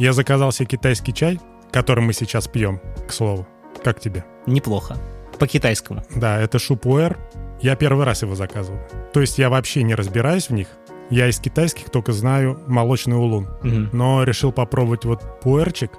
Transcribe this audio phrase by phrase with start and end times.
[0.00, 1.40] Я заказал себе китайский чай,
[1.72, 3.46] который мы сейчас пьем, к слову.
[3.82, 4.24] Как тебе?
[4.46, 4.96] Неплохо.
[5.38, 6.04] По-китайскому.
[6.14, 7.18] Да, это шупуэр.
[7.60, 8.78] Я первый раз его заказывал.
[9.12, 10.68] То есть я вообще не разбираюсь в них.
[11.10, 13.48] Я из китайских только знаю молочный улун.
[13.62, 13.90] Мгм.
[13.92, 15.90] Но решил попробовать вот пуэрчик.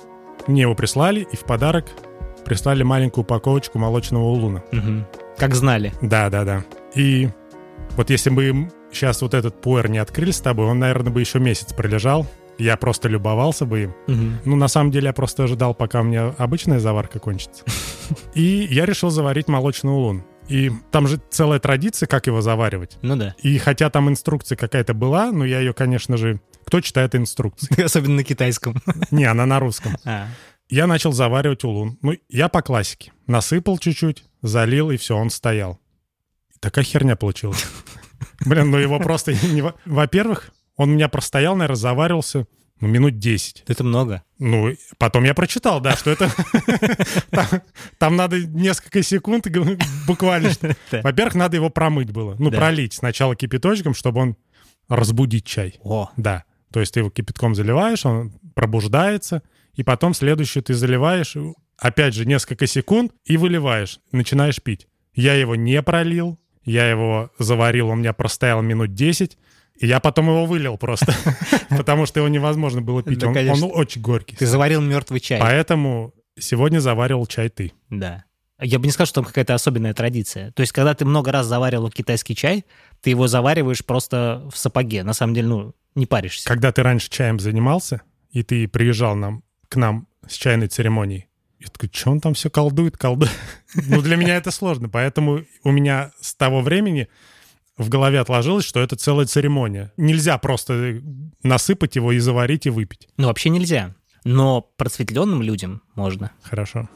[0.47, 1.85] Мне его прислали, и в подарок
[2.45, 4.63] прислали маленькую упаковочку молочного улуна.
[4.71, 5.05] Мгм.
[5.37, 5.93] Как знали.
[6.01, 6.63] Да, да, да.
[6.95, 7.29] И
[7.97, 11.39] вот если бы сейчас вот этот пуэр не открыли с тобой, он, наверное, бы еще
[11.39, 12.25] месяц пролежал.
[12.59, 13.95] Я просто любовался бы им.
[14.07, 14.39] Мгм.
[14.45, 17.63] Ну, на самом деле, я просто ожидал, пока у меня обычная заварка кончится.
[18.35, 20.23] И я решил заварить молочный улун.
[20.49, 22.97] И там же целая традиция, как его заваривать.
[23.01, 23.35] Ну да.
[23.41, 26.41] И хотя там инструкция какая-то была, но я ее, конечно же...
[26.65, 27.81] Кто читает инструкции?
[27.83, 28.75] Особенно на китайском.
[29.11, 29.95] Не, она на русском.
[30.05, 30.27] А,
[30.69, 31.97] Я начал заваривать улун.
[32.01, 33.11] Ну, я по классике.
[33.27, 35.79] Насыпал чуть-чуть, залил, и все, он стоял.
[36.59, 37.65] Такая херня получилась.
[38.45, 39.33] Блин, ну его просто...
[39.85, 42.47] Во-первых, он у меня простоял, наверное, заваривался
[42.79, 43.65] ну, минут 10.
[43.67, 44.23] Это много.
[44.37, 46.31] Ну, потом я прочитал, да, что это...
[47.97, 49.45] Там, надо несколько секунд,
[50.07, 50.51] буквально.
[50.91, 52.37] Во-первых, надо его промыть было.
[52.39, 54.37] Ну, пролить сначала кипяточком, чтобы он
[54.87, 55.77] разбудить чай.
[55.83, 56.45] О, Да.
[56.71, 59.41] То есть ты его кипятком заливаешь, он пробуждается,
[59.73, 61.35] и потом следующую ты заливаешь,
[61.77, 64.87] опять же, несколько секунд, и выливаешь, начинаешь пить.
[65.13, 69.37] Я его не пролил, я его заварил, он у меня простоял минут 10, и
[69.87, 71.13] я потом его вылил просто,
[71.69, 73.23] потому что его невозможно было пить.
[73.23, 73.35] Он
[73.73, 74.35] очень горький.
[74.35, 75.39] ты заварил мертвый чай.
[75.39, 77.73] Поэтому сегодня заваривал чай ты.
[77.89, 78.25] Да.
[78.61, 80.51] Я бы не сказал, что там какая-то особенная традиция.
[80.51, 82.65] То есть, когда ты много раз заваривал китайский чай,
[83.01, 85.03] ты его завариваешь просто в сапоге.
[85.03, 86.47] На самом деле, ну, не паришься.
[86.47, 91.67] Когда ты раньше чаем занимался, и ты приезжал нам, к нам с чайной церемонией, я
[91.67, 93.31] такой, что он там все колдует, колдует?
[93.87, 97.07] Ну, для меня это сложно, поэтому у меня с того времени
[97.79, 99.91] в голове отложилось, что это целая церемония.
[99.95, 101.01] Нельзя просто
[101.41, 103.07] насыпать его и заварить, и выпить.
[103.17, 103.95] Ну, вообще нельзя.
[104.25, 106.31] Но просветленным людям можно.
[106.43, 106.89] Хорошо.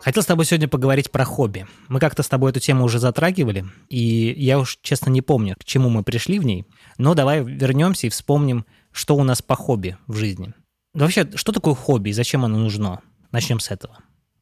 [0.00, 1.66] Хотел с тобой сегодня поговорить про хобби.
[1.88, 5.64] Мы как-то с тобой эту тему уже затрагивали, и я уж честно не помню, к
[5.64, 6.64] чему мы пришли в ней.
[6.96, 10.54] Но давай вернемся и вспомним, что у нас по хобби в жизни.
[10.94, 13.00] Вообще, что такое хобби и зачем оно нужно?
[13.32, 13.98] Начнем с этого.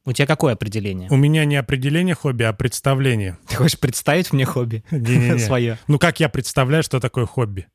[0.06, 1.08] У тебя какое определение?
[1.10, 3.38] У меня не определение хобби, а представление.
[3.48, 5.38] Ты хочешь представить мне хобби Не-не-не.
[5.38, 5.78] свое?
[5.88, 7.66] Ну, как я представляю, что такое хобби?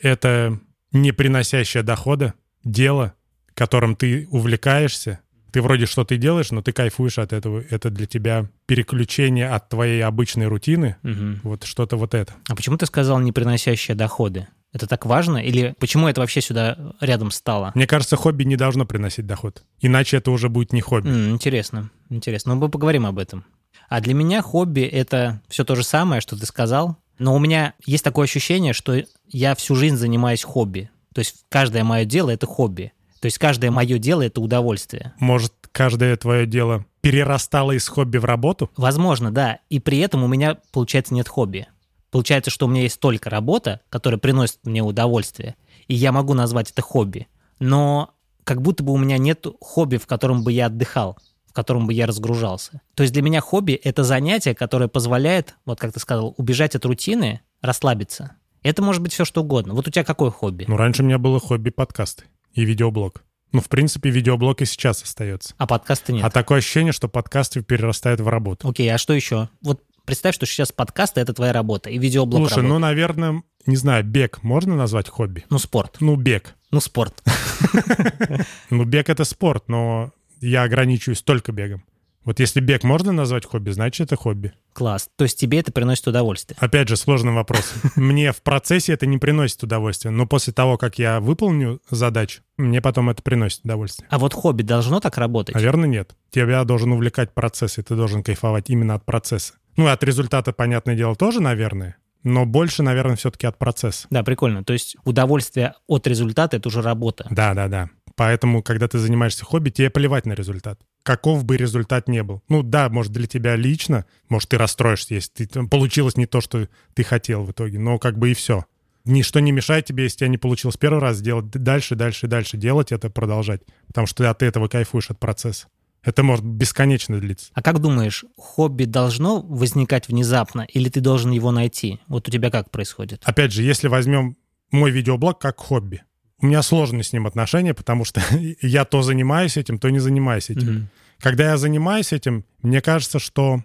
[0.00, 0.58] Это
[0.92, 2.34] не приносящее дохода,
[2.64, 3.14] дело,
[3.54, 5.20] которым ты увлекаешься.
[5.52, 7.62] Ты вроде что-то и делаешь, но ты кайфуешь от этого.
[7.68, 10.96] Это для тебя переключение от твоей обычной рутины.
[11.02, 11.40] Мгм.
[11.42, 12.32] Вот что-то вот это.
[12.48, 14.48] А почему ты сказал не приносящие доходы?
[14.72, 15.36] Это так важно?
[15.38, 17.72] Или почему это вообще сюда рядом стало?
[17.74, 19.64] Мне кажется, хобби не должно приносить доход.
[19.80, 21.08] Иначе это уже будет не хобби.
[21.08, 22.54] М, интересно, интересно.
[22.54, 23.44] Ну, мы поговорим об этом.
[23.88, 26.96] А для меня хобби— это все то же самое, что ты сказал.
[27.18, 30.90] Но у меня есть такое ощущение, что я всю жизнь занимаюсь хобби.
[31.14, 32.92] То есть каждое мое дело— это хобби.
[33.20, 35.12] То есть каждое мое дело— это удовольствие.
[35.18, 38.70] Может, каждое твое дело перерастало из хобби в работу?
[38.76, 39.58] Возможно, да.
[39.68, 41.66] И при этом у меня, получается, нет хобби.
[42.12, 45.56] Получается, что у меня есть только работа, которая приносит мне удовольствие,
[45.88, 47.26] и я могу назвать это хобби.
[47.58, 48.10] Но
[48.44, 51.94] как будто бы у меня нет хобби, в котором бы я отдыхал, в котором бы
[51.94, 52.82] я разгружался.
[52.94, 56.84] То есть для меня хобби— это занятие, которое позволяет, вот как ты сказал, убежать от
[56.84, 58.36] рутины, расслабиться.
[58.62, 59.72] Это может быть все что угодно.
[59.72, 60.66] Вот у тебя какое хобби?
[60.68, 63.24] Ну, раньше у меня было хобби подкасты и видеоблог.
[63.52, 65.54] Ну, в принципе, видеоблог и сейчас остается.
[65.56, 66.24] А подкаста нет.
[66.24, 68.68] А такое ощущение, что подкасты перерастают в работу.
[68.68, 69.48] Окей, а что еще?
[69.62, 72.68] Вот представь, что сейчас подкасты— это твоя работа, и видеоблог Слушай, работа.
[72.74, 75.44] ну, наверное, не знаю, бег можно назвать хобби?
[75.50, 75.96] ну, спорт.
[76.00, 76.54] Ну, бег.
[76.70, 77.22] Ну, спорт.
[78.70, 81.84] Ну, бег— это спорт, но я ограничиваюсь только бегом.
[82.24, 84.52] Вот если бег можно назвать хобби, значит, это хобби.
[84.72, 85.08] Класс.
[85.16, 86.56] То есть тебе это приносит удовольствие.
[86.60, 87.74] Опять же, сложный вопрос.
[87.96, 92.80] Мне в процессе это не приносит удовольствия, но после того, как я выполню задачу, мне
[92.80, 94.06] потом это приносит удовольствие.
[94.10, 95.54] А вот хобби должно так работать?
[95.54, 96.14] Наверное, нет.
[96.30, 99.54] Тебя должен увлекать процесс, и ты должен кайфовать именно от процесса.
[99.76, 104.06] Ну, от результата, понятное дело, тоже, наверное, но больше, наверное, все-таки от процесса.
[104.10, 104.64] Да, прикольно.
[104.64, 107.26] То есть удовольствие от результата— это уже работа.
[107.30, 107.90] Да, да, да.
[108.14, 110.78] Поэтому, когда ты занимаешься хобби, тебе плевать на результат.
[111.02, 112.42] Каков бы результат ни был.
[112.48, 116.40] Ну да, может, для тебя лично, может, ты расстроишься, если ты, там, получилось не то,
[116.40, 118.66] что ты хотел в итоге, но как бы и все.
[119.04, 122.92] Ничто не мешает тебе, если тебя не получилось первый раз, делать дальше, дальше, дальше, делать
[122.92, 123.62] это, продолжать.
[123.88, 125.66] Потому что ты от этого кайфуешь от процесса.
[126.04, 127.50] Это может бесконечно длиться.
[127.54, 132.00] А как думаешь, хобби должно возникать внезапно или ты должен его найти?
[132.08, 133.22] Вот у тебя как происходит?
[133.24, 134.36] Опять же, если возьмем
[134.70, 136.02] мой видеоблог как хобби,
[136.40, 138.20] у меня сложные с ним отношения, потому что
[138.62, 140.72] я то занимаюсь этим, то не занимаюсь этим.
[140.72, 140.88] Мгм.
[141.20, 143.62] Когда я занимаюсь этим, мне кажется, что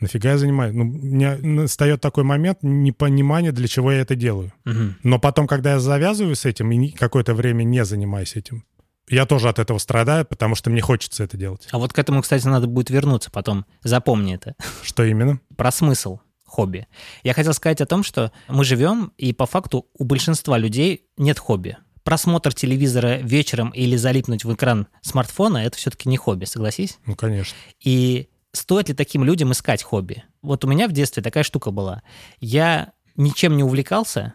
[0.00, 0.74] Нафига я занимаюсь?
[0.74, 4.52] Ну, у меня настает такой момент непонимания, для чего я это делаю.
[4.64, 4.96] Мгм.
[5.02, 8.64] Но потом, когда я завязываю с этим и какое-то время не занимаюсь этим,
[9.10, 11.68] я тоже от этого страдаю, потому что мне хочется это делать.
[11.70, 13.66] А вот к этому, кстати, надо будет вернуться потом.
[13.82, 14.54] Запомни это.
[14.82, 15.40] Что именно?
[15.56, 16.86] Про смысл хобби.
[17.22, 21.38] Я хотел сказать о том, что мы живем, и по факту у большинства людей нет
[21.38, 21.76] хобби.
[22.04, 26.98] Просмотр телевизора вечером или залипнуть в экран смартфона– это все-таки не хобби, согласись?
[27.04, 27.54] Ну, конечно.
[27.84, 30.24] И стоит ли таким людям искать хобби?
[30.40, 32.02] Вот у меня в детстве такая штука была.
[32.40, 34.32] Я ничем не увлекался,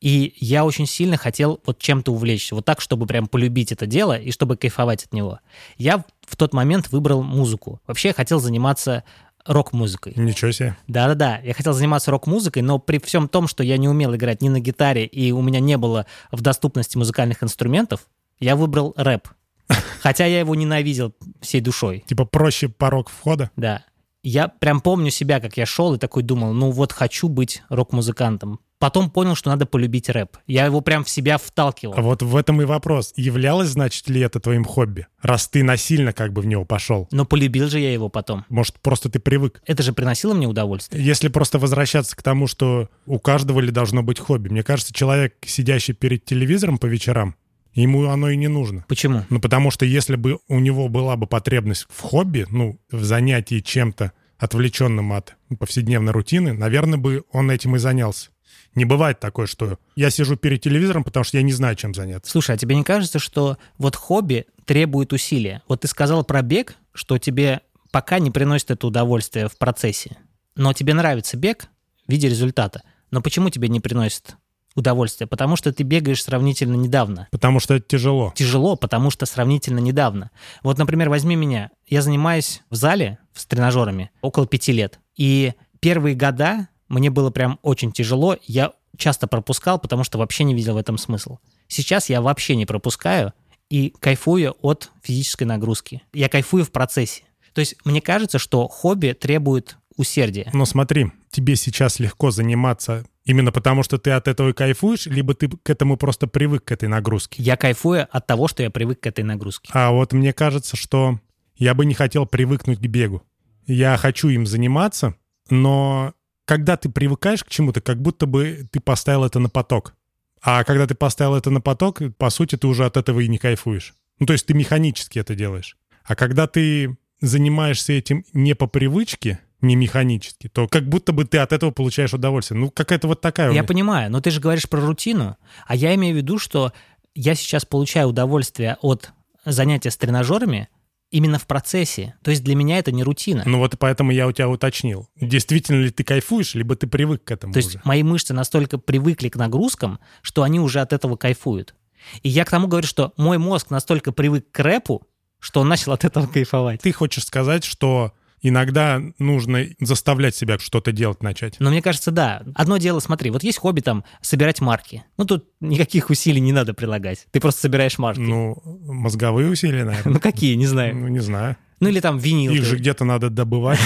[0.00, 4.16] и я очень сильно хотел вот чем-то увлечься, вот так, чтобы прям полюбить это дело
[4.16, 5.40] и чтобы кайфовать от него.
[5.76, 7.80] Я в тот момент выбрал музыку.
[7.86, 9.04] Вообще я хотел заниматься
[9.46, 10.14] рок-музыкой.
[10.16, 10.76] Ничего себе.
[10.88, 14.48] Да-да-да, я хотел заниматься рок-музыкой, но при всем том, что я не умел играть ни
[14.48, 18.06] на гитаре, и у меня не было в доступности музыкальных инструментов,
[18.40, 19.28] я выбрал рэп.
[20.02, 22.04] Хотя я его ненавидел всей душой.
[22.06, 23.50] Типа проще порог входа.
[23.56, 23.84] Да.
[24.22, 28.60] Я прям помню себя, как я шел и такой думал, ну вот хочу быть рок-музыкантом.
[28.78, 30.36] Потом понял, что надо полюбить рэп.
[30.46, 31.94] Я его прям в себя вталкивал.
[31.96, 33.12] А вот в этом и вопрос.
[33.16, 35.06] Являлось, значит, ли это твоим хобби?
[35.22, 37.08] Раз ты насильно как бы в него пошел.
[37.10, 38.44] Но полюбил же я его потом.
[38.48, 39.62] Может, просто ты привык.
[39.64, 41.04] Это же приносило мне удовольствие.
[41.04, 44.48] Если просто возвращаться к тому, что у каждого ли должно быть хобби.
[44.48, 47.36] Мне кажется, человек, сидящий перед телевизором по вечерам,
[47.72, 48.84] ему оно и не нужно.
[48.88, 49.24] Почему?
[49.30, 53.60] Ну, потому что если бы у него была бы потребность в хобби, ну, в занятии
[53.60, 58.30] чем-то отвлеченным от повседневной рутины, наверное, бы он этим и занялся.
[58.74, 62.30] Не бывает такое, что я сижу перед телевизором, потому что я не знаю, чем заняться.
[62.30, 65.62] Слушай, а тебе не кажется, что вот хобби требует усилия?
[65.68, 67.60] Вот ты сказал про бег, что тебе
[67.90, 70.16] пока не приносит это удовольствие в процессе.
[70.56, 71.68] Но тебе нравится бег
[72.06, 72.82] в виде результата.
[73.10, 74.36] Но почему тебе не приносит
[74.74, 75.28] удовольствие?
[75.28, 77.28] Потому что ты бегаешь сравнительно недавно.
[77.30, 78.32] Потому что это тяжело.
[78.34, 80.32] Тяжело, потому что сравнительно недавно.
[80.64, 81.70] Вот, например, возьми меня.
[81.86, 84.98] Я занимаюсь в зале с тренажерами около пяти лет.
[85.16, 88.36] И первые года мне было прям очень тяжело.
[88.44, 91.38] Я часто пропускал, потому что вообще не видел в этом смысл.
[91.66, 93.32] Сейчас я вообще не пропускаю
[93.68, 96.02] и кайфую от физической нагрузки.
[96.12, 97.24] Я кайфую в процессе.
[97.52, 100.48] То есть мне кажется, что хобби требует усердия.
[100.52, 105.48] Но смотри, тебе сейчас легко заниматься именно потому, что ты от этого кайфуешь, либо ты
[105.48, 107.42] к этому просто привык, к этой нагрузке.
[107.42, 109.70] Я кайфую от того, что я привык к этой нагрузке.
[109.72, 111.18] А вот мне кажется, что
[111.56, 113.22] я бы не хотел привыкнуть к бегу.
[113.66, 115.14] Я хочу им заниматься,
[115.50, 116.12] но
[116.44, 119.94] когда ты привыкаешь к чему-то, как будто бы ты поставил это на поток.
[120.42, 123.38] А когда ты поставил это на поток, по сути, ты уже от этого и не
[123.38, 123.94] кайфуешь.
[124.18, 125.76] Ну, то есть ты механически это делаешь.
[126.04, 131.38] А когда ты занимаешься этим не по привычке, не механически, то как будто бы ты
[131.38, 132.60] от этого получаешь удовольствие.
[132.60, 136.14] Ну, какая-то вот такая Я понимаю, но ты же говоришь про рутину, а я имею
[136.14, 136.72] в виду, что
[137.14, 139.12] я сейчас получаю удовольствие от
[139.46, 140.68] занятия с тренажерами
[141.14, 142.14] именно в процессе.
[142.22, 143.44] То есть для меня это не рутина.
[143.46, 145.08] Ну вот и поэтому я у тебя уточнил.
[145.20, 147.80] Действительно ли ты кайфуешь, либо ты привык к этому То есть уже?
[147.84, 151.76] мои мышцы настолько привыкли к нагрузкам, что они уже от этого кайфуют.
[152.24, 155.06] И я к тому говорю, что мой мозг настолько привык к рэпу,
[155.38, 156.82] что он начал от этого кайфовать.
[156.82, 158.12] Ты хочешь сказать, что
[158.44, 161.56] иногда нужно заставлять себя что-то делать начать?
[161.58, 162.42] Но мне кажется, да.
[162.54, 165.04] Одно дело, смотри, вот есть хобби там собирать марки.
[165.16, 167.26] Ну тут никаких усилий не надо прилагать.
[167.30, 168.20] Ты просто собираешь марки.
[168.20, 170.20] Ну, Ну, мозговые усилия, наверное.
[170.20, 170.94] какие, не знаю.
[170.94, 171.56] Ну, не знаю.
[171.80, 172.52] Ну или там винил.
[172.52, 173.80] Их же где-то надо добывать.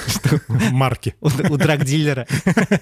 [0.48, 1.14] Марки.
[1.20, 2.26] у, драгдилера.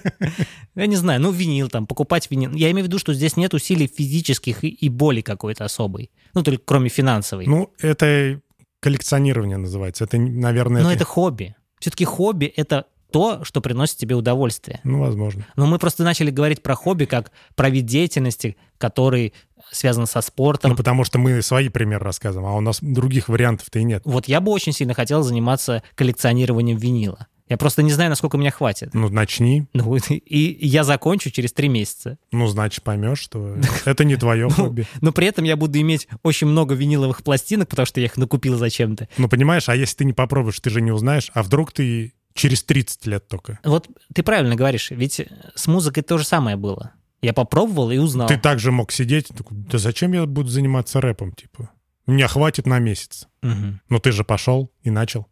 [0.75, 2.51] Я не знаю, ну винил там, покупать винил.
[2.53, 6.09] Я имею в виду, что здесь нет усилий физических и боли какой-то особой.
[6.33, 7.45] Ну, только кроме финансовой.
[7.47, 8.41] Ну, это
[8.79, 10.03] коллекционирование называется.
[10.05, 11.55] Это, наверное, Но это- это хобби.
[11.79, 14.81] Все-таки хобби— это то, что приносит тебе удовольствие.
[14.83, 15.45] Ну, возможно.
[15.55, 19.33] Но мы просто начали говорить про хобби как про вид деятельности, который
[19.71, 20.71] связан со спортом.
[20.71, 24.03] Ну, потому что мы свои примеры рассказываем, а у нас других вариантов-то и нет.
[24.05, 27.27] Вот я бы очень сильно хотел заниматься коллекционированием винила.
[27.49, 28.93] Я просто не знаю, насколько меня хватит.
[28.93, 29.67] Ну, начни.
[29.73, 32.19] Ну, и я закончу через три месяца.
[32.31, 34.85] Ну, значит, поймешь, что это не твое хобби.
[35.01, 38.57] Но при этом я буду иметь очень много виниловых пластинок, потому что я их накупил
[38.57, 39.09] зачем-то.
[39.17, 42.63] Ну, понимаешь, а если ты не попробуешь, ты же не узнаешь, а вдруг ты через
[42.63, 43.59] 30 лет только.
[43.63, 45.19] Вот ты правильно говоришь, ведь
[45.55, 46.93] с музыкой то же самое было.
[47.21, 48.27] Я попробовал и узнал.
[48.27, 51.71] Ты также мог сидеть, такой, да зачем я буду заниматься рэпом, типа?
[52.05, 53.27] Меня хватит на месяц.
[53.41, 53.81] Мгм.
[53.89, 55.27] Но ты же пошел и начал.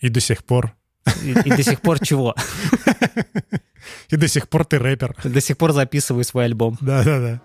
[0.00, 0.74] И до сих пор.
[1.22, 2.34] И, и до сих пор чего?
[4.08, 5.14] И до сих пор ты рэпер.
[5.24, 6.78] До сих пор записываю свой альбом.
[6.80, 7.40] Да-да-да.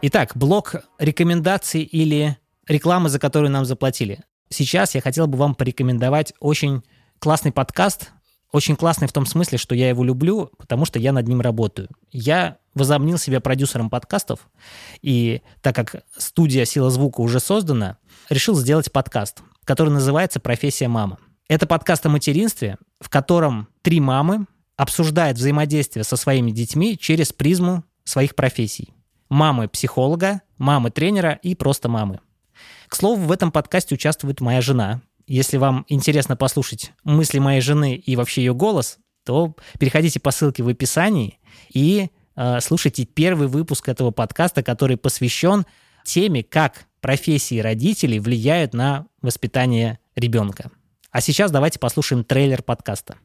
[0.00, 2.36] Итак, блок рекомендаций или
[2.68, 4.20] рекламы, за которую нам заплатили.
[4.48, 6.82] Сейчас я хотел бы вам порекомендовать очень
[7.18, 8.12] классный подкаст.
[8.50, 11.88] Очень классный в том смысле, что я его люблю, потому что я над ним работаю.
[12.10, 14.48] Я возомнил себя продюсером подкастов,
[15.02, 17.98] и так как студия «Сила звука» уже создана,
[18.30, 21.18] решил сделать подкаст, который называется «Профессия мама».
[21.46, 24.46] Это подкаст о материнстве, в котором три мамы
[24.78, 28.94] обсуждают взаимодействие со своими детьми через призму своих профессий.
[29.28, 32.20] Мамы психолога, мамы тренера и просто мамы.
[32.86, 35.02] К слову, в этом подкасте участвует моя жена.
[35.26, 40.62] Если вам интересно послушать мысли моей жены и вообще ее голос, то переходите по ссылке
[40.62, 45.66] в описании и э, слушайте первый выпуск этого подкаста, который посвящен
[46.08, 50.70] теме, как профессии родителей влияют на воспитание ребенка.
[51.10, 53.16] А сейчас давайте послушаем трейлер подкаста.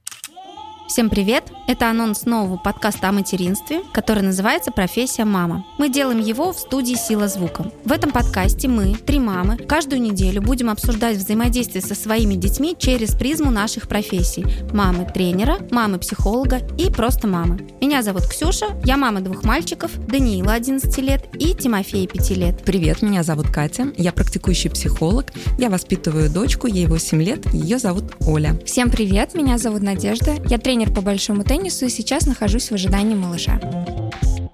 [0.94, 1.46] Всем привет!
[1.66, 5.66] Это анонс нового подкаста о материнстве, который называется «Профессия мама».
[5.80, 7.72] Мы делаем его в студии «Сила звука».
[7.84, 13.16] В этом подкасте мы, три мамы, каждую неделю будем обсуждать взаимодействие со своими детьми через
[13.16, 14.46] призму наших профессий.
[14.72, 17.68] Мамы тренера, мамы психолога и просто мамы.
[17.82, 22.64] Меня зовут Ксюша, я мама двух мальчиков, Даниила 11 лет и Тимофея 5 лет.
[22.64, 28.14] Привет, меня зовут Катя, я практикующий психолог, я воспитываю дочку, ей 8 лет, ее зовут
[28.28, 28.60] Оля.
[28.64, 33.16] Всем привет, меня зовут Надежда, я тренер по большому теннису и сейчас нахожусь в ожидании
[33.16, 33.60] малыша.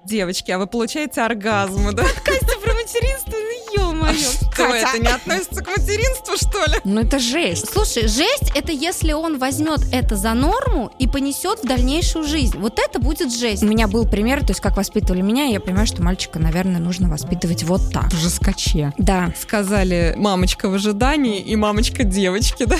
[0.04, 2.04] Девочки, а вы получаете оргазмы, да?
[2.24, 2.59] Катя про
[2.90, 4.30] материнство, ну ё-моё.
[4.52, 6.78] Что, это не относится к материнству, что ли?
[6.84, 7.72] Ну это жесть.
[7.72, 12.58] Слушай, жесть это если он возьмет это за норму и понесет в дальнейшую жизнь.
[12.58, 13.62] Вот это будет жесть.
[13.62, 16.80] У меня был пример, то есть как воспитывали меня, и я понимаю, что мальчика, наверное,
[16.80, 18.12] нужно воспитывать вот так.
[18.12, 18.92] В жескаче.
[18.98, 19.32] Да.
[19.40, 22.76] Сказали мамочка в ожидании и мамочка девочки, да?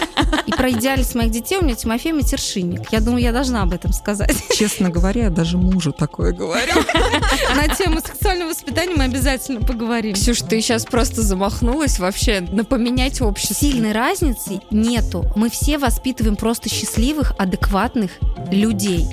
[0.47, 2.93] И про идеальность моих детей у меня Тимофей матершинник.
[2.93, 4.37] Я думаю, я должна об этом сказать.
[4.57, 6.75] Честно говоря, я даже мужу такое говорю.
[7.55, 10.00] На тему сексуального воспитания мы обязательно поговорим.
[10.03, 13.55] Ксюш, ты сейчас просто замахнулась вообще на поменять общество.
[13.55, 15.31] Сильной разницы нету.
[15.37, 18.13] Мы все воспитываем просто счастливых, адекватных
[18.51, 19.07] людей.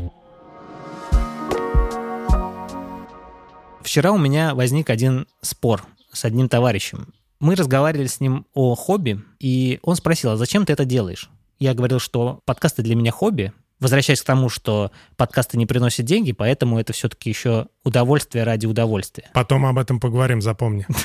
[3.82, 7.14] Вчера у меня возник один спор с одним товарищем.
[7.40, 11.30] Мы разговаривали с ним о хобби, и он спросил, а зачем ты это делаешь?
[11.60, 16.32] Я говорил, что подкасты для меня хобби, возвращаясь к тому, что подкасты не приносят деньги,
[16.32, 19.30] поэтому это все-таки еще удовольствие ради удовольствия.
[19.34, 20.86] Потом об этом поговорим, запомни.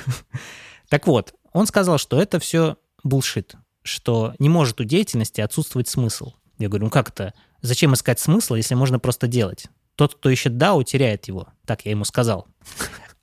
[0.89, 6.35] Так вот, он сказал, что это все булшит, что не может у деятельности отсутствовать смысл.
[6.59, 7.33] Я говорю, ну как это?
[7.63, 9.69] Зачем искать смысл, если можно просто делать?
[9.95, 11.49] Тот, кто ищет DAO, теряет его.
[11.65, 12.47] Так я ему сказал.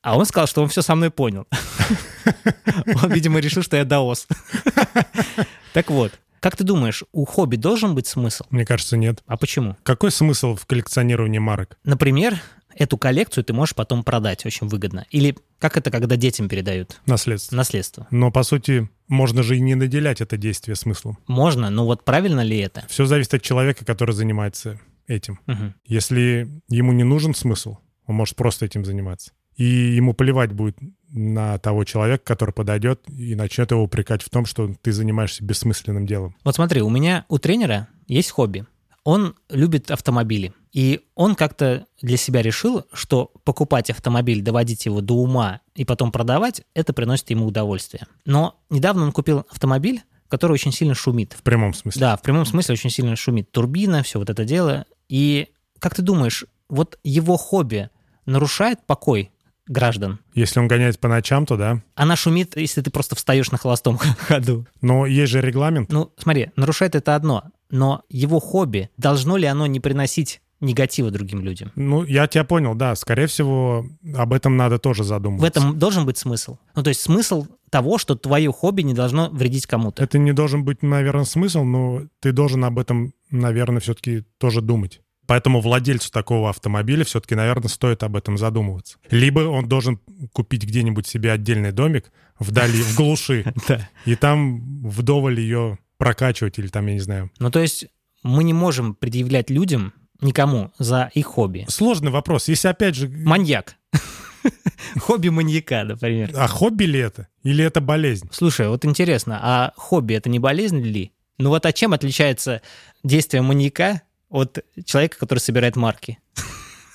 [0.02, 1.46] А он сказал, что он все со мной понял.
[3.04, 4.28] Он, видимо, решил, что я даос.
[5.74, 8.46] Так вот, как ты думаешь, у хобби должен быть смысл?
[8.50, 9.24] Мне кажется, нет.
[9.26, 9.76] А почему?
[9.84, 11.78] Какой смысл в коллекционировании марок?
[11.84, 12.40] Например,
[12.76, 15.06] эту коллекцию ты можешь потом продать очень выгодно.
[15.12, 17.00] Или как это, когда детям передают?
[17.06, 17.56] Наследство.
[17.56, 18.08] Наследство.
[18.12, 21.18] Но, по сути, можно же и не наделять это действие смыслом.
[21.28, 22.86] Можно, но вот правильно ли это?
[22.90, 25.40] Все зависит от человека, который занимается этим.
[25.48, 25.76] Мгм.
[25.86, 29.32] Если ему не нужен смысл, он может просто этим заниматься.
[29.60, 30.78] И ему плевать будет
[31.10, 36.06] на того человека, который подойдет и начнет его упрекать в том, что ты занимаешься бессмысленным
[36.06, 36.34] делом.
[36.46, 38.66] Вот смотри, у меня у тренера есть хобби.
[39.04, 40.54] Он любит автомобили.
[40.72, 46.14] И он как-то для себя решил, что покупать автомобиль, доводить его до ума и потом
[46.14, 48.08] продавать, это приносит ему удовольствие.
[48.24, 51.34] Но недавно он купил автомобиль, который очень сильно шумит.
[51.34, 52.00] В прямом смысле.
[52.00, 53.52] Да, в прямом смысле очень сильно шумит.
[53.52, 54.86] Турбина, все вот это дело.
[55.10, 55.50] И
[55.80, 57.90] как ты думаешь, вот его хобби
[58.26, 59.32] нарушает покой
[59.70, 60.20] граждан?
[60.34, 61.82] Если он гоняет по ночам, то да.
[61.96, 63.98] Она шумит, если ты просто встаешь на холостом
[64.28, 64.66] ходу.
[64.82, 65.92] Но есть же регламент.
[65.92, 71.42] Ну, смотри, нарушает это одно, но его хобби, должно ли оно не приносить негатива другим
[71.42, 71.72] людям?
[71.76, 72.94] Ну, я тебя понял, да.
[72.96, 73.86] Скорее всего,
[74.16, 75.48] об этом надо тоже В задумываться.
[75.60, 76.58] этом должен быть смысл.
[76.76, 80.04] Ну, то есть смысл того, что твое хобби не должно вредить кому-то.
[80.04, 85.02] Это не должен быть, наверное, смысл, но ты должен об этом, наверное, все-таки тоже думать.
[85.30, 88.98] Поэтому владельцу такого автомобиля все-таки, наверное, стоит об этом задумываться.
[89.12, 90.00] Либо он должен
[90.34, 93.54] купить где-нибудь себе отдельный домик вдали, в глуши,
[94.06, 97.30] и там вдоволь ее прокачивать или там, я не знаю.
[97.38, 97.86] Ну, то есть
[98.24, 101.68] мы не можем предъявлять людям никому за их хобби.
[101.70, 102.48] Сложный вопрос.
[102.48, 103.76] Если, опять же, Маньяк.
[105.00, 106.32] Хобби маньяка, например.
[106.36, 107.28] а хобби ли это?
[107.44, 108.28] Или это болезнь?
[108.32, 111.12] Слушай, вот интересно, а хобби это не болезнь ли?
[111.38, 112.64] Ну вот а чем отличается
[113.04, 116.20] действие маньяка от человека, который собирает марки?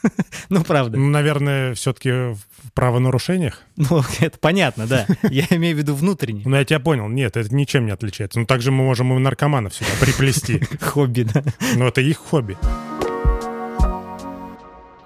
[0.50, 0.98] Ну, правда.
[0.98, 2.38] Ну, наверное, все-таки в
[2.74, 3.60] правонарушениях.
[3.76, 5.06] Ну, это понятно, да.
[5.22, 6.42] Я имею в виду внутренне.
[6.44, 7.08] Ну, я тебя понял.
[7.08, 8.38] Нет, это ничем не отличается.
[8.38, 10.60] Ну, также мы можем и наркоманов сюда приплести.
[10.80, 11.42] Хобби, да.
[11.76, 12.58] Но это их хобби.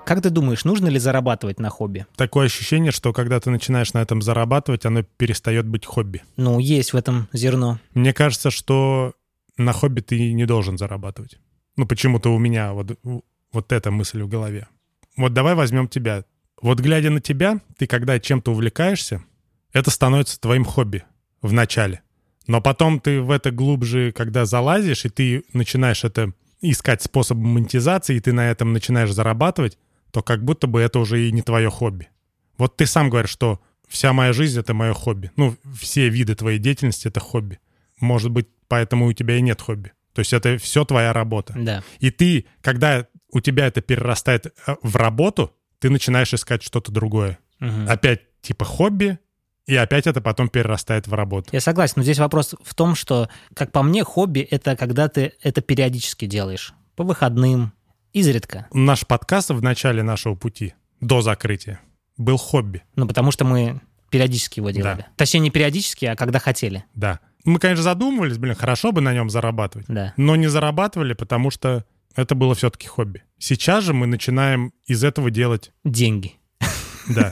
[0.04, 2.06] Как ты думаешь, нужно ли зарабатывать на хобби?
[2.16, 6.23] Такое ощущение, что когда ты начинаешь на этом зарабатывать, оно перестает быть хобби.
[6.37, 7.78] Ну, есть в этом зерно.
[7.92, 9.12] Мне кажется, что
[9.58, 11.38] на хобби ты не должен зарабатывать.
[11.78, 12.99] Ну, почему-то у меня вот,
[13.52, 14.66] вот эта мысль в голове.
[15.16, 16.25] Вот давай возьмем тебя.
[16.61, 19.23] Вот глядя на тебя, ты когда чем-то увлекаешься,
[19.73, 21.04] это становится твоим хобби
[21.40, 22.02] в начале.
[22.49, 28.16] Но потом ты в это глубже, когда залазишь, и ты начинаешь это искать способ монетизации,
[28.16, 29.78] и ты на этом начинаешь зарабатывать,
[30.11, 32.08] то как будто бы это уже и не твое хобби.
[32.56, 35.30] Вот ты сам говоришь, что вся моя жизнь— это мое хобби.
[35.37, 37.61] Ну, все виды твоей деятельности— это хобби.
[38.00, 39.92] Может быть, поэтому у тебя и нет хобби.
[40.18, 41.54] То есть это все твоя работа.
[41.56, 41.84] Да.
[42.00, 47.38] И ты, когда у тебя это перерастает э, в работу, ты начинаешь искать что-то другое.
[47.60, 47.88] Мгм.
[47.88, 49.20] Опять типа хобби,
[49.66, 51.50] и опять это потом перерастает в работу.
[51.52, 55.34] Я согласен, но здесь вопрос в том, что, как по мне, хобби— это когда ты
[55.40, 56.75] это периодически делаешь.
[56.96, 57.72] По выходным,
[58.12, 58.66] изредка.
[58.72, 61.80] Наш подкаст в начале нашего пути, до закрытия,
[62.16, 65.02] был хобби, Ну, потому что мы периодически его делали.
[65.02, 65.06] Да.
[65.14, 66.84] Точнее, не периодически, а когда хотели.
[66.96, 67.20] да.
[67.48, 70.12] Мы, конечно, задумывались, блин, хорошо бы на нем зарабатывать, Да.
[70.16, 73.22] но не зарабатывали, потому что это было все-таки хобби.
[73.38, 76.34] Сейчас же мы начинаем из этого делать, Деньги.
[77.08, 77.30] да,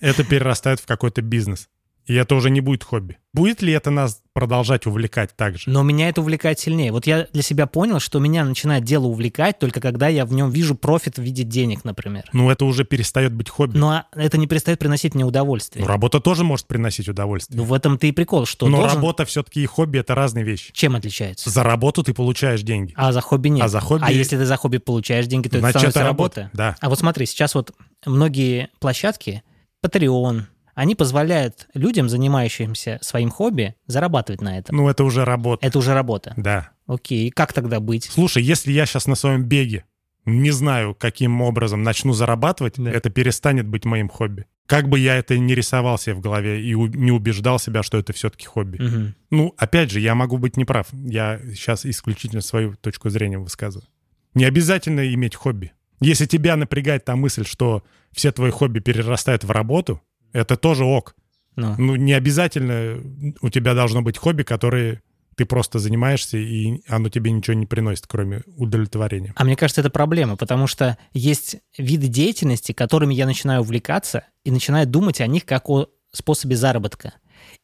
[0.00, 1.68] это перерастает в какой-то бизнес.
[2.06, 3.18] И это уже не будет хобби.
[3.32, 5.70] Будет ли это нас продолжать увлекать так же?
[5.70, 6.90] Но меня это увлекает сильнее.
[6.90, 10.50] Вот я для себя понял, что меня начинает дело увлекать только когда я в нем
[10.50, 12.24] вижу профит в виде денег, например.
[12.32, 13.78] Ну, это уже перестает быть хобби.
[13.78, 15.84] Но это не перестает приносить мне удовольствие.
[15.84, 17.58] Ну, работа тоже может приносить удовольствие.
[17.58, 20.72] Ну, в этом-то и прикол, что Но должен- работа все-таки и хобби— это разные вещи.
[20.72, 21.48] Чем отличается?
[21.50, 22.92] За работу ты получаешь деньги.
[22.96, 23.64] А за хобби нет.
[23.64, 26.08] А за хобби- А если ты за хобби получаешь деньги, то Значит, это становится это
[26.08, 26.40] работа.
[26.40, 26.56] работа.
[26.56, 26.76] Да.
[26.80, 27.70] А вот смотри, сейчас вот
[28.04, 29.44] многие площадки,
[29.84, 30.42] Patreon,
[30.80, 34.76] они позволяют людям, занимающимся своим хобби, зарабатывать на этом.
[34.76, 35.66] Ну, это уже работа.
[35.66, 36.32] Это уже работа.
[36.36, 36.70] Да.
[36.86, 38.04] Окей, как тогда быть?
[38.04, 39.84] Слушай, если я сейчас на своем беге
[40.24, 42.90] не знаю, каким образом начну зарабатывать, Да.
[42.90, 44.46] это перестанет быть моим хобби.
[44.66, 47.98] Как бы я это не рисовал себе в голове и у- не убеждал себя, что
[47.98, 48.78] это все-таки хобби.
[48.82, 49.14] Мгм.
[49.30, 50.86] Ну, опять же, я могу быть неправ.
[50.92, 53.86] Я сейчас исключительно свою точку зрения высказываю.
[54.34, 55.72] Не обязательно иметь хобби.
[56.00, 57.82] Если тебя напрягает та мысль, что
[58.12, 60.00] все твои хобби перерастают в работу,
[60.32, 61.14] это тоже ок.
[61.56, 63.00] Ну, Ну, не обязательно
[63.40, 65.02] у тебя должно быть хобби, которое
[65.36, 69.32] ты просто занимаешься, и оно тебе ничего не приносит, кроме удовлетворения.
[69.36, 74.50] А мне кажется, это проблема, потому что есть виды деятельности, которыми я начинаю увлекаться и
[74.50, 77.14] начинаю думать о них как о способе заработка.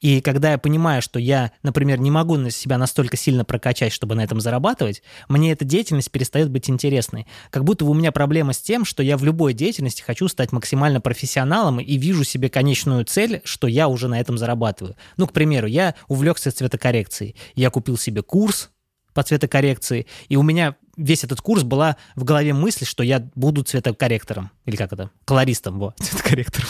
[0.01, 4.15] И когда я понимаю, что я, например, не могу на себя настолько сильно прокачать, чтобы
[4.15, 7.27] на этом зарабатывать, мне эта деятельность перестает быть интересной.
[7.51, 10.53] Как будто бы у меня проблема с тем, что я в любой деятельности хочу стать
[10.53, 14.97] максимально профессионалом и вижу себе конечную цель, что я уже на этом зарабатываю.
[15.17, 17.35] Ну, к примеру, я увлекся цветокоррекцией.
[17.55, 18.71] Я купил себе курс
[19.15, 23.63] по цветокоррекции, и у меня весь этот курс была в голове мысль, что я буду
[23.63, 24.51] цветокорректором.
[24.67, 25.11] Или как это?
[25.25, 26.69] Колористом, вот, цветокорректором.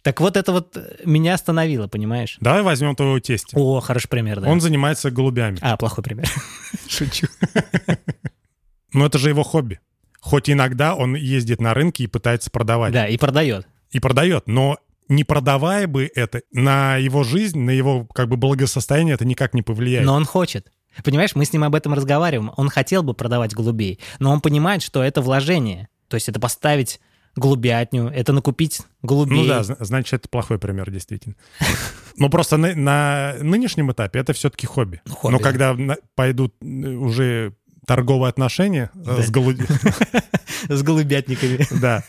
[0.08, 2.38] Так вот это вот меня остановило, понимаешь?
[2.39, 3.60] Давай возьмем твоего тестя.
[3.60, 4.50] О, хороший пример, да.
[4.50, 5.58] Он занимается голубями.
[5.60, 6.26] А, плохой пример.
[6.88, 7.28] Шучу.
[8.93, 9.82] Но это же его хобби.
[10.22, 12.93] Хоть иногда он ездит на рынке и пытается продавать.
[12.93, 13.67] Да, и продает.
[13.91, 14.48] И продает.
[14.48, 14.78] Но
[15.10, 19.62] не продавая бы это, на его жизнь, на его как бы благосостояние это никак не
[19.62, 20.06] повлияет.
[20.06, 20.72] Но он хочет.
[21.04, 22.54] Понимаешь, мы с ним об этом разговариваем.
[22.56, 25.89] Он хотел бы продавать голубей, но он понимает, что это вложение.
[26.08, 27.02] То есть это поставить
[27.38, 29.41] голубятню, это накупить голубей.
[29.41, 31.36] Ну да, зна- значит, это плохой пример, действительно.
[32.17, 35.02] Но просто на, на нынешнем этапе это все-таки хобби.
[35.06, 35.43] Ну, хобби, Но да.
[35.43, 37.54] когда на- пойдут э, уже
[37.86, 39.21] торговые отношения э, Да.
[39.21, 39.28] с
[40.69, 41.65] С голубятниками.
[41.82, 42.04] да,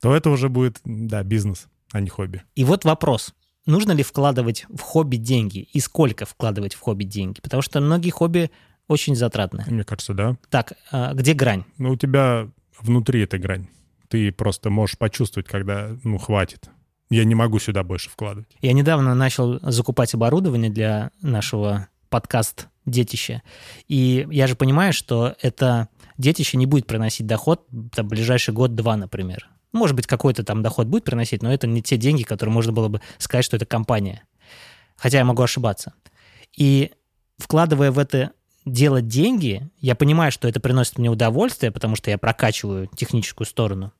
[0.00, 2.42] то это уже будет, да, бизнес, а не хобби.
[2.54, 3.34] И вот вопрос.
[3.66, 5.58] Нужно ли вкладывать в хобби деньги?
[5.60, 7.40] И сколько вкладывать в хобби деньги?
[7.42, 8.50] Потому что многие хобби
[8.88, 9.64] очень затратны.
[9.68, 10.36] Мне кажется, да.
[10.48, 11.64] Так, а где грань?
[11.76, 12.48] Но у тебя
[12.80, 13.68] внутри эта грань.
[14.10, 16.68] Ты просто можешь почувствовать, когда, ну, хватит.
[17.10, 18.48] Я не могу сюда больше вкладывать.
[18.60, 23.42] Я недавно начал закупать оборудование для нашего подкаст детища.
[23.86, 29.48] И я же понимаю, что это детище не будет приносить доход там, ближайший год-два, например.
[29.72, 32.88] Может быть, какой-то там доход будет приносить, но это не те деньги, которые можно было
[32.88, 34.24] бы сказать, что это компания.
[34.96, 35.94] Хотя я могу ошибаться.
[36.56, 36.90] И
[37.38, 38.32] вкладывая в это
[38.66, 43.92] дело деньги, я понимаю, что это приносит мне удовольствие, потому что я прокачиваю техническую сторону.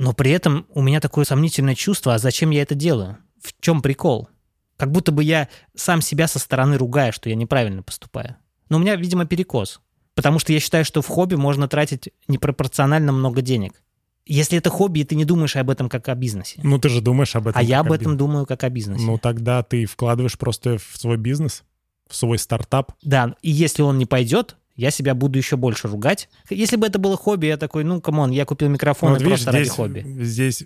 [0.00, 3.18] Но при этом у меня такое сомнительное чувство, а зачем я это делаю?
[3.38, 4.30] В чем прикол?
[4.78, 8.36] Как будто бы я сам себя со стороны ругаю, что я неправильно поступаю.
[8.70, 9.82] Но у меня, видимо, перекос.
[10.14, 13.82] Потому что я считаю, что в хобби можно тратить непропорционально много денег.
[14.24, 16.60] Если это хобби, и ты не думаешь об этом как о бизнесе.
[16.62, 17.60] Ну, ты же думаешь об этом.
[17.60, 18.18] А я об этом бизнесе.
[18.18, 19.04] думаю как о бизнесе.
[19.04, 21.62] Ну, тогда ты вкладываешь просто в свой бизнес,
[22.08, 22.92] в свой стартап.
[23.02, 26.28] Да, и если он не пойдет, я себя буду еще больше ругать.
[26.48, 29.22] Если бы это было хобби, я такой, ну, come on, я купил микрофон Ну, вот
[29.22, 30.04] видишь, просто ради здесь, хобби.
[30.24, 30.64] здесь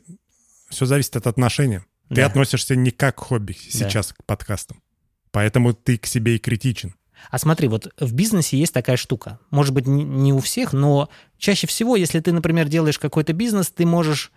[0.71, 1.85] все зависит от отношения.
[2.09, 2.27] Ты Да.
[2.27, 4.83] относишься не как хобби сейчас к подкастам.
[5.33, 6.95] Поэтому ты к себе и критичен.
[7.31, 9.39] А смотри, вот в бизнесе есть такая штука.
[9.51, 13.87] Может быть, не у всех, но чаще всего, если ты, например, делаешь какой-то бизнес, ты
[13.87, 14.31] можешь,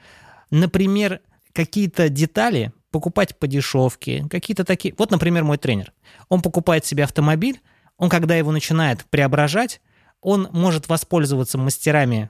[0.50, 1.20] например,
[1.54, 4.94] какие-то детали покупать по дешевке, какие-то такие.
[4.98, 5.92] Вот, например, мой тренер.
[6.30, 7.60] Он покупает себе автомобиль,
[7.98, 9.82] он, когда его начинает преображать,
[10.22, 12.30] он может воспользоваться мастерами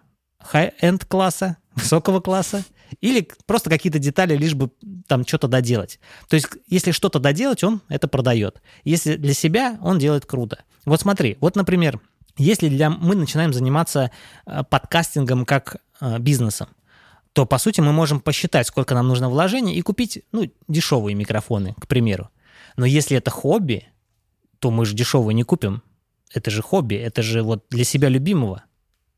[0.51, 2.63] high-end класса, высокого класса,
[3.01, 4.71] или просто какие-то детали, лишь бы
[5.07, 5.99] там что-то доделать.
[6.29, 8.61] То есть, если что-то доделать, он это продает.
[8.83, 10.63] Если для себя, он делает круто.
[10.85, 11.99] Вот смотри, вот, например,
[12.37, 14.11] если для, мы начинаем заниматься
[14.45, 16.69] э, подкастингом как э, бизнесом,
[17.33, 21.75] то, по сути, мы можем посчитать, сколько нам нужно вложений и купить, ну, дешевые микрофоны,
[21.79, 22.29] к примеру.
[22.77, 23.87] Но если это хобби,
[24.59, 25.81] то мы же дешевые не купим.
[26.33, 28.63] Это же хобби, это же вот для себя любимого.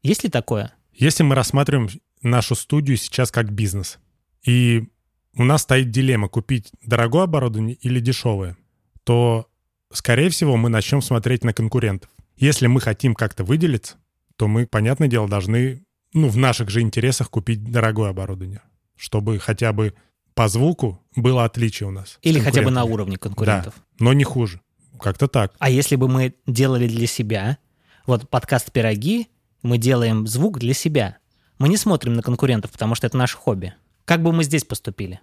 [0.04, 0.74] Есть ли такое?
[0.94, 1.90] Если мы рассматриваем
[2.22, 4.00] нашу студию сейчас как бизнес,
[4.46, 4.88] и
[5.36, 8.58] у нас стоит дилемма купить дорогое оборудование или дешевое,
[9.04, 9.48] то,
[9.92, 12.10] скорее всего, мы начнем смотреть на конкурентов.
[12.38, 13.98] Если мы хотим как-то выделиться,
[14.36, 18.62] то мы, понятное дело, должны, ну, в наших же интересах купить дорогое оборудование,
[18.96, 19.94] чтобы хотя бы
[20.34, 22.18] по звуку было отличие у нас.
[22.22, 23.74] Или хотя бы на уровне конкурентов.
[23.76, 24.62] Да, но не хуже.
[25.00, 25.54] Как-то так.
[25.60, 27.58] А если бы мы делали для себя,
[28.06, 29.28] вот подкаст «Пироги»,
[29.62, 31.18] мы делаем звук для себя.
[31.58, 33.74] Мы не смотрим на конкурентов, потому что это наше хобби.
[34.06, 35.20] Как бы мы здесь поступили?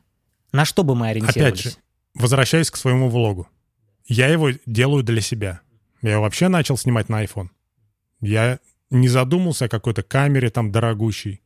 [0.52, 1.60] На что бы мы ориентировались?
[1.60, 1.78] Опять же,
[2.14, 3.48] возвращаясь к своему влогу.
[4.06, 5.60] Я его делаю для себя.
[6.02, 7.48] Я вообще начал снимать на iPhone.
[8.20, 11.40] Я не задумался о какой-то камере там дорогущей.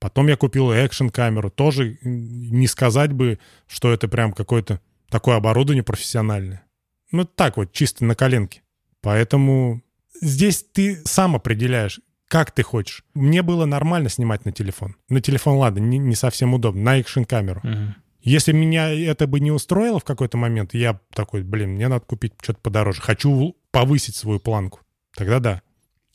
[0.00, 1.50] Потом я купил экшн-камеру.
[1.50, 6.64] Тоже не сказать бы, что это прям какое-то такое оборудование профессиональное.
[7.10, 8.62] Ну, так вот, чисто на коленке.
[9.00, 9.82] Поэтому
[10.20, 13.04] здесь ты сам определяешь, как ты хочешь.
[13.14, 14.96] Мне было нормально снимать на телефон.
[15.08, 16.82] На телефон, ладно, не, не совсем удобно.
[16.82, 17.60] На экшн-камеру.
[17.62, 17.94] Мгм.
[18.22, 22.32] Если меня это бы не устроило в какой-то момент, я такой, блин, мне надо купить
[22.40, 23.02] что-то подороже.
[23.02, 24.80] Хочу повысить свою планку.
[25.14, 25.62] Тогда да.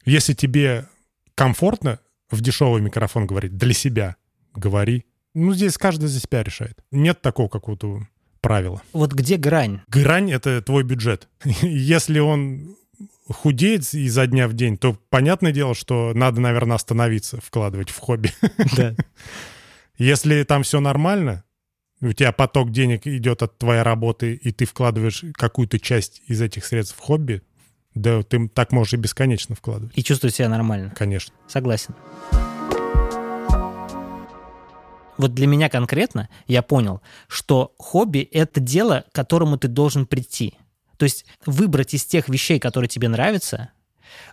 [0.05, 0.87] Если тебе
[1.35, 1.99] комфортно
[2.31, 4.15] в дешевый микрофон говорить для себя,
[4.55, 5.05] говори.
[5.35, 6.79] Ну, здесь каждый за себя решает.
[6.91, 8.07] Нет такого какого-то
[8.41, 8.81] правила.
[8.93, 9.81] Вот где грань?
[9.87, 11.27] Грань— это твой бюджет.
[11.61, 12.75] Если он
[13.27, 18.31] худеет изо дня в день, то понятное дело, что надо, наверное, остановиться, вкладывать в хобби.
[18.75, 18.95] Да.
[19.97, 21.43] Если там все нормально,
[22.01, 26.65] у тебя поток денег идет от твоей работы, и ты вкладываешь какую-то часть из этих
[26.65, 27.41] средств в хобби,
[27.95, 29.97] да ты так можешь и бесконечно вкладывать.
[29.97, 30.93] И чувствовать себя нормально.
[30.95, 31.33] Конечно.
[31.47, 31.93] Согласен.
[35.19, 40.53] Вот для меня конкретно я понял, что хобби— это дело, к которому ты должен прийти.
[40.95, 43.71] То есть выбрать из тех вещей, которые тебе нравятся,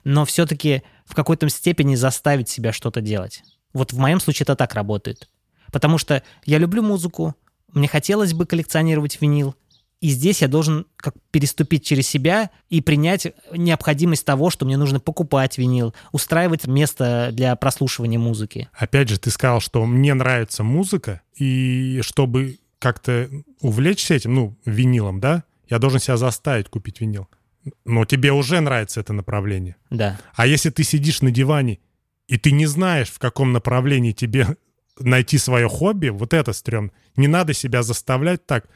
[0.05, 3.43] но все-таки в какой-то степени заставить себя что-то делать.
[3.73, 5.29] Вот в моем случае это так работает.
[5.73, 7.35] Потому что я люблю музыку,
[7.73, 9.57] мне хотелось бы коллекционировать винил,
[10.01, 15.01] и здесь я должен как переступить через себя и принять необходимость того, что мне нужно
[15.01, 18.69] покупать винил, устраивать место для прослушивания музыки.
[18.75, 23.31] Опять же, ты сказал, что мне нравится музыка, и чтобы как-то
[23.61, 27.29] увлечься этим, ну, винилом, да, я должен себя заставить купить винил.
[27.85, 29.77] Но тебе уже нравится это направление.
[29.91, 30.21] Да.
[30.35, 31.81] А если ты сидишь на диване,
[32.29, 34.57] и ты не знаешь, в каком направлении тебе
[35.01, 36.93] найти свое хобби, вот это стрём.
[37.17, 38.69] Не надо себя заставлять так.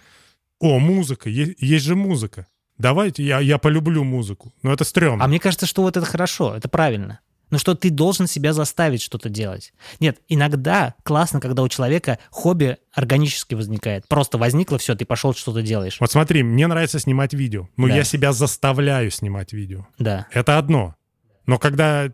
[0.60, 2.46] О, музыка, есть, есть же музыка.
[2.78, 4.52] Давайте, я, я полюблю музыку.
[4.62, 5.24] Но это стрёмно.
[5.24, 7.20] А мне кажется, что вот это хорошо, это правильно.
[7.50, 9.72] Но что ты должен себя заставить что-то делать.
[9.98, 14.06] Нет, иногда классно, когда у человека хобби органически возникает.
[14.06, 15.96] Просто возникло все, ты пошел что-то делаешь.
[15.98, 17.96] Вот смотри, мне нравится снимать видео, но Да.
[17.96, 19.86] я себя заставляю снимать видео.
[19.98, 20.26] Да.
[20.30, 20.94] Это одно.
[21.46, 22.12] Но когда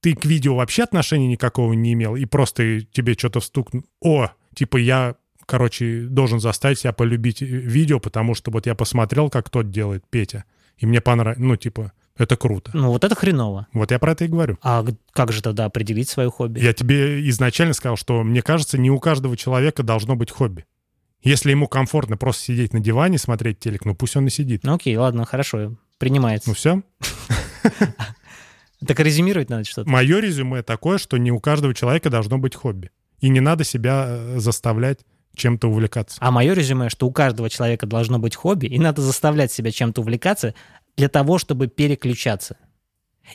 [0.00, 4.76] ты к видео вообще отношения никакого не имел, и просто тебе что-то стукнул, о, типа
[4.76, 5.14] я,
[5.46, 10.04] короче, должен заставить себя полюбить э, видео, потому что вот я посмотрел, как тот делает,
[10.08, 10.44] Петя,
[10.76, 12.70] и мне понравилось, ну, типа, это круто.
[12.74, 13.66] Ну вот это хреново.
[13.72, 14.56] Вот я про это и говорю.
[14.62, 16.60] А как же тогда определить свое хобби?
[16.60, 20.64] Я тебе изначально сказал, что мне кажется, не у каждого человека должно быть хобби.
[21.22, 24.62] Если ему комфортно просто сидеть на диване, смотреть телек, ну пусть он и сидит.
[24.62, 26.50] Ну окей, ладно, хорошо, принимается.
[26.50, 26.82] Ну все.
[28.86, 29.88] Так резюмировать надо что-то.
[29.88, 32.90] Мое резюме такое, что не у каждого человека должно быть хобби.
[33.20, 35.00] И не надо себя э, заставлять
[35.34, 36.16] чем-то увлекаться.
[36.20, 40.00] А мое резюме, что у каждого человека должно быть хобби, и надо заставлять себя чем-то
[40.00, 40.54] увлекаться
[40.96, 42.56] для того, чтобы переключаться.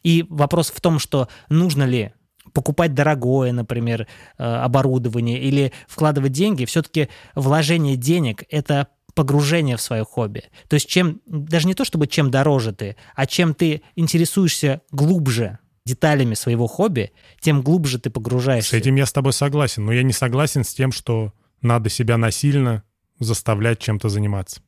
[0.03, 2.13] И вопрос в том, что нужно ли
[2.53, 4.07] покупать дорогое, например,
[4.37, 10.43] э, оборудование или вкладывать деньги, все-таки вложение денег— это погружение в свое хобби.
[10.67, 15.59] То есть чем, даже не то чтобы чем дороже ты, а чем ты интересуешься глубже
[15.85, 18.77] деталями своего хобби, тем глубже ты С погружаешься.
[18.77, 22.83] этим я с тобой согласен, но я не согласен с тем, что надо себя насильно
[23.19, 24.61] заставлять чем-то заниматься,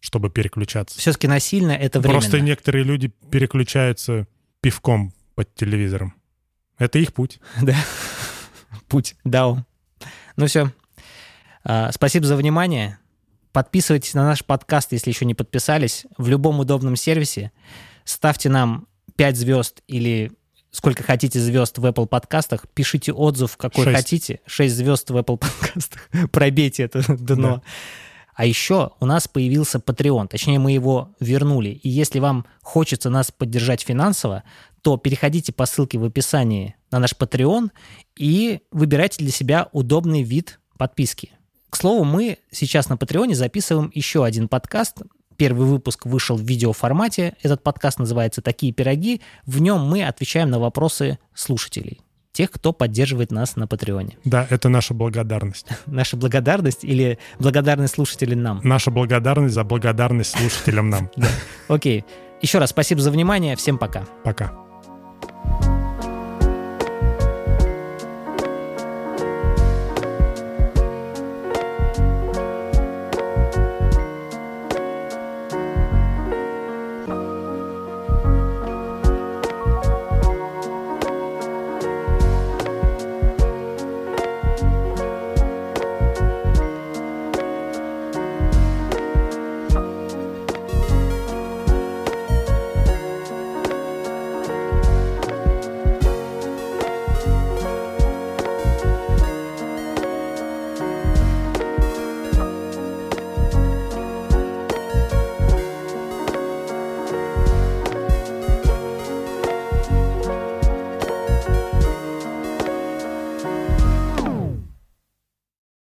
[0.00, 0.98] чтобы переключаться.
[0.98, 2.20] Все-таки насильно это временно.
[2.20, 4.26] Просто некоторые люди переключаются
[4.60, 6.14] пивком под телевизором.
[6.78, 7.40] Это их путь.
[7.62, 7.76] Да.
[8.88, 9.16] Путь.
[9.24, 9.64] Дао.
[10.36, 10.72] Ну все.
[11.90, 12.98] спасибо за внимание.
[13.52, 17.52] Подписывайтесь на наш подкаст, если еще не подписались, в любом удобном сервисе.
[18.04, 20.32] Ставьте нам 5 звезд или
[20.74, 22.66] сколько хотите звезд в Apple подкастах.
[22.74, 23.96] Пишите отзыв, какой Шесть.
[23.96, 24.40] хотите.
[24.44, 26.10] 6 звезд в Apple подкастах.
[26.32, 27.56] Пробейте это дно.
[27.56, 27.62] Да.
[28.34, 31.68] А еще у нас появился Patreon, точнее мы его вернули.
[31.68, 34.42] И если вам хочется нас поддержать финансово,
[34.82, 37.70] то переходите по ссылке в описании на наш Patreon
[38.16, 41.30] и выбирайте для себя удобный вид подписки.
[41.70, 45.02] К слову, мы сейчас на Патреоне записываем еще один подкаст.
[45.36, 47.34] Первый выпуск вышел в видеоформате.
[47.42, 49.20] Этот подкаст называется «Такие пироги».
[49.46, 52.00] В нем мы отвечаем на вопросы слушателей,
[52.32, 54.18] тех, кто поддерживает нас на Патреоне.
[54.24, 55.66] Да, это наша благодарность.
[55.86, 58.60] Наша благодарность или благодарность слушателей нам?
[58.62, 61.10] Наша благодарность за благодарность слушателям нам.
[61.68, 62.04] Окей.
[62.42, 63.56] Еще раз спасибо за внимание.
[63.56, 64.04] Всем пока.
[64.22, 64.63] Пока.